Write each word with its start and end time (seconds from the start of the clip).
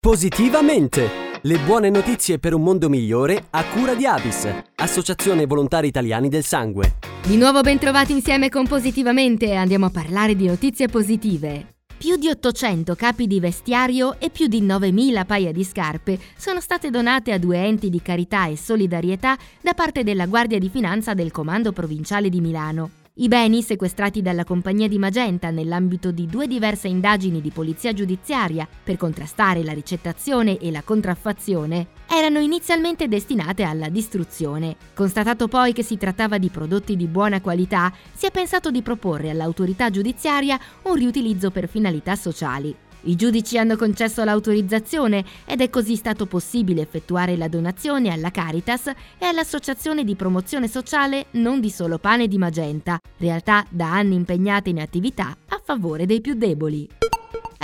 Positivamente! 0.00 1.40
Le 1.42 1.58
buone 1.58 1.90
notizie 1.90 2.38
per 2.38 2.54
un 2.54 2.62
mondo 2.62 2.88
migliore 2.88 3.46
a 3.50 3.64
cura 3.64 3.94
di 3.96 4.06
Avis, 4.06 4.48
Associazione 4.76 5.44
Volontari 5.44 5.88
Italiani 5.88 6.28
del 6.28 6.44
Sangue. 6.44 6.98
Di 7.26 7.36
nuovo 7.36 7.62
ben 7.62 7.80
trovati 7.80 8.12
insieme 8.12 8.48
con 8.48 8.64
Positivamente 8.68 9.54
andiamo 9.54 9.86
a 9.86 9.90
parlare 9.90 10.36
di 10.36 10.46
notizie 10.46 10.86
positive. 10.86 11.74
Più 11.98 12.16
di 12.16 12.28
800 12.28 12.94
capi 12.94 13.26
di 13.26 13.40
vestiario 13.40 14.20
e 14.20 14.30
più 14.30 14.46
di 14.46 14.62
9.000 14.62 15.26
paia 15.26 15.50
di 15.50 15.64
scarpe 15.64 16.16
sono 16.36 16.60
state 16.60 16.90
donate 16.90 17.32
a 17.32 17.38
due 17.38 17.58
enti 17.58 17.90
di 17.90 18.00
carità 18.00 18.46
e 18.46 18.56
solidarietà 18.56 19.36
da 19.60 19.74
parte 19.74 20.04
della 20.04 20.26
Guardia 20.26 20.60
di 20.60 20.68
Finanza 20.68 21.12
del 21.12 21.32
Comando 21.32 21.72
Provinciale 21.72 22.28
di 22.28 22.40
Milano. 22.40 22.90
I 23.20 23.26
beni 23.26 23.62
sequestrati 23.62 24.22
dalla 24.22 24.44
compagnia 24.44 24.86
di 24.86 24.96
Magenta 24.96 25.50
nell'ambito 25.50 26.12
di 26.12 26.26
due 26.26 26.46
diverse 26.46 26.86
indagini 26.86 27.40
di 27.40 27.50
polizia 27.50 27.92
giudiziaria 27.92 28.68
per 28.84 28.96
contrastare 28.96 29.64
la 29.64 29.72
ricettazione 29.72 30.56
e 30.58 30.70
la 30.70 30.82
contraffazione 30.82 31.88
erano 32.08 32.38
inizialmente 32.38 33.08
destinate 33.08 33.64
alla 33.64 33.88
distruzione. 33.88 34.76
Constatato 34.94 35.48
poi 35.48 35.72
che 35.72 35.82
si 35.82 35.96
trattava 35.96 36.38
di 36.38 36.48
prodotti 36.48 36.94
di 36.94 37.08
buona 37.08 37.40
qualità, 37.40 37.92
si 38.14 38.26
è 38.26 38.30
pensato 38.30 38.70
di 38.70 38.82
proporre 38.82 39.30
all'autorità 39.30 39.90
giudiziaria 39.90 40.56
un 40.84 40.94
riutilizzo 40.94 41.50
per 41.50 41.68
finalità 41.68 42.14
sociali. 42.14 42.72
I 43.02 43.14
giudici 43.14 43.58
hanno 43.58 43.76
concesso 43.76 44.24
l'autorizzazione 44.24 45.24
ed 45.44 45.60
è 45.60 45.70
così 45.70 45.96
stato 45.96 46.26
possibile 46.26 46.82
effettuare 46.82 47.36
la 47.36 47.48
donazione 47.48 48.10
alla 48.10 48.30
Caritas 48.30 48.86
e 49.18 49.24
all'Associazione 49.24 50.04
di 50.04 50.16
promozione 50.16 50.68
sociale 50.68 51.26
Non 51.32 51.60
di 51.60 51.70
Solo 51.70 51.98
Pane 51.98 52.28
di 52.28 52.38
Magenta, 52.38 52.98
realtà 53.18 53.64
da 53.70 53.92
anni 53.92 54.14
impegnate 54.14 54.70
in 54.70 54.80
attività 54.80 55.36
a 55.48 55.60
favore 55.62 56.06
dei 56.06 56.20
più 56.20 56.34
deboli. 56.34 57.07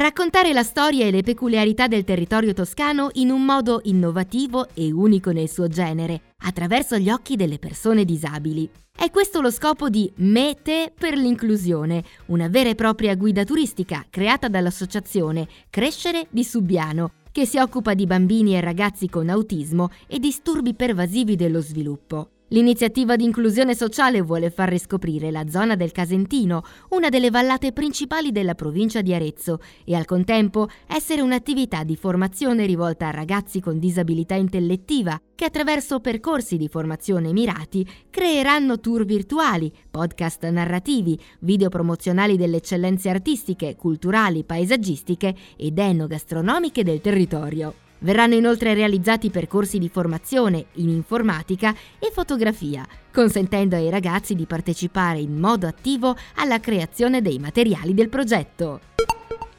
Raccontare 0.00 0.54
la 0.54 0.62
storia 0.62 1.04
e 1.04 1.10
le 1.10 1.20
peculiarità 1.20 1.86
del 1.86 2.04
territorio 2.04 2.54
toscano 2.54 3.10
in 3.16 3.28
un 3.28 3.44
modo 3.44 3.80
innovativo 3.82 4.68
e 4.72 4.90
unico 4.90 5.30
nel 5.30 5.50
suo 5.50 5.68
genere, 5.68 6.22
attraverso 6.38 6.96
gli 6.96 7.10
occhi 7.10 7.36
delle 7.36 7.58
persone 7.58 8.06
disabili. 8.06 8.66
È 8.96 9.10
questo 9.10 9.42
lo 9.42 9.50
scopo 9.50 9.90
di 9.90 10.10
Mete 10.16 10.90
per 10.98 11.18
l'inclusione, 11.18 12.02
una 12.28 12.48
vera 12.48 12.70
e 12.70 12.74
propria 12.74 13.14
guida 13.14 13.44
turistica 13.44 14.06
creata 14.08 14.48
dall'associazione 14.48 15.46
Crescere 15.68 16.28
di 16.30 16.44
Subiano, 16.44 17.12
che 17.30 17.44
si 17.44 17.58
occupa 17.58 17.92
di 17.92 18.06
bambini 18.06 18.56
e 18.56 18.62
ragazzi 18.62 19.06
con 19.06 19.28
autismo 19.28 19.90
e 20.06 20.18
disturbi 20.18 20.72
pervasivi 20.72 21.36
dello 21.36 21.60
sviluppo. 21.60 22.39
L'iniziativa 22.52 23.14
di 23.14 23.22
inclusione 23.22 23.76
sociale 23.76 24.22
vuole 24.22 24.50
far 24.50 24.68
riscoprire 24.68 25.30
la 25.30 25.48
zona 25.48 25.76
del 25.76 25.92
Casentino, 25.92 26.64
una 26.90 27.08
delle 27.08 27.30
vallate 27.30 27.72
principali 27.72 28.32
della 28.32 28.56
provincia 28.56 29.02
di 29.02 29.14
Arezzo, 29.14 29.60
e 29.84 29.94
al 29.94 30.04
contempo 30.04 30.68
essere 30.88 31.20
un'attività 31.20 31.84
di 31.84 31.94
formazione 31.94 32.66
rivolta 32.66 33.06
a 33.06 33.12
ragazzi 33.12 33.60
con 33.60 33.78
disabilità 33.78 34.34
intellettiva 34.34 35.20
che 35.36 35.44
attraverso 35.44 36.00
percorsi 36.00 36.56
di 36.56 36.66
formazione 36.66 37.32
mirati 37.32 37.88
creeranno 38.10 38.80
tour 38.80 39.04
virtuali, 39.04 39.72
podcast 39.88 40.44
narrativi, 40.48 41.16
video 41.40 41.68
promozionali 41.68 42.36
delle 42.36 42.56
eccellenze 42.56 43.10
artistiche, 43.10 43.76
culturali, 43.76 44.42
paesaggistiche 44.42 45.36
ed 45.56 45.78
enogastronomiche 45.78 46.82
del 46.82 47.00
territorio. 47.00 47.89
Verranno 48.00 48.34
inoltre 48.34 48.74
realizzati 48.74 49.30
percorsi 49.30 49.78
di 49.78 49.88
formazione 49.88 50.66
in 50.74 50.88
informatica 50.88 51.74
e 51.98 52.10
fotografia, 52.12 52.86
consentendo 53.12 53.76
ai 53.76 53.90
ragazzi 53.90 54.34
di 54.34 54.46
partecipare 54.46 55.18
in 55.18 55.38
modo 55.38 55.66
attivo 55.66 56.16
alla 56.36 56.60
creazione 56.60 57.22
dei 57.22 57.38
materiali 57.38 57.94
del 57.94 58.08
progetto. 58.08 58.80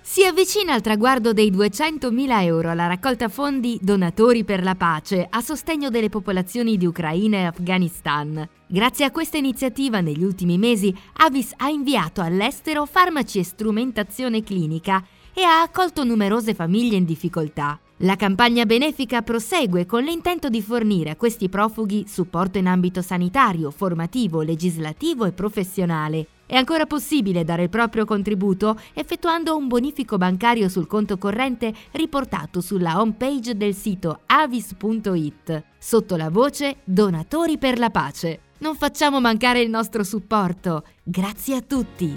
Si 0.03 0.25
avvicina 0.25 0.73
al 0.73 0.81
traguardo 0.81 1.31
dei 1.31 1.51
200.000 1.51 2.41
euro 2.43 2.69
alla 2.69 2.87
raccolta 2.87 3.29
fondi 3.29 3.77
Donatori 3.81 4.43
per 4.43 4.63
la 4.63 4.75
pace 4.75 5.25
a 5.29 5.39
sostegno 5.41 5.89
delle 5.89 6.09
popolazioni 6.09 6.75
di 6.75 6.87
Ucraina 6.87 7.37
e 7.37 7.43
Afghanistan. 7.43 8.45
Grazie 8.67 9.05
a 9.05 9.11
questa 9.11 9.37
iniziativa 9.37 10.01
negli 10.01 10.23
ultimi 10.23 10.57
mesi 10.57 10.93
Avis 11.17 11.53
ha 11.55 11.69
inviato 11.69 12.21
all'estero 12.21 12.85
farmaci 12.85 13.39
e 13.39 13.43
strumentazione 13.43 14.43
clinica 14.43 15.05
e 15.33 15.43
ha 15.43 15.61
accolto 15.61 16.03
numerose 16.03 16.55
famiglie 16.55 16.97
in 16.97 17.05
difficoltà. 17.05 17.79
La 18.03 18.15
campagna 18.15 18.65
benefica 18.65 19.21
prosegue 19.21 19.85
con 19.85 20.03
l'intento 20.03 20.49
di 20.49 20.63
fornire 20.63 21.11
a 21.11 21.15
questi 21.15 21.49
profughi 21.49 22.05
supporto 22.07 22.57
in 22.57 22.65
ambito 22.65 23.03
sanitario, 23.03 23.69
formativo, 23.69 24.41
legislativo 24.41 25.25
e 25.25 25.33
professionale. 25.33 26.25
È 26.47 26.55
ancora 26.55 26.87
possibile 26.87 27.43
dare 27.43 27.63
il 27.63 27.69
proprio 27.69 28.05
contributo 28.05 28.75
effettuando 28.93 29.55
un 29.55 29.67
bonifico 29.67 30.17
bancario 30.17 30.67
sul 30.67 30.87
conto 30.87 31.19
corrente 31.19 31.71
riportato 31.91 32.59
sulla 32.59 32.99
homepage 32.99 33.55
del 33.55 33.75
sito 33.75 34.21
avis.it, 34.25 35.63
sotto 35.77 36.15
la 36.15 36.31
voce 36.31 36.77
Donatori 36.83 37.59
per 37.59 37.77
la 37.77 37.91
pace. 37.91 38.39
Non 38.57 38.75
facciamo 38.77 39.21
mancare 39.21 39.61
il 39.61 39.69
nostro 39.69 40.03
supporto. 40.03 40.85
Grazie 41.03 41.55
a 41.55 41.61
tutti. 41.61 42.11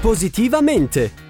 Positivamente! 0.00 1.29